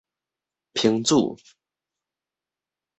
[0.73, 1.37] 烹煮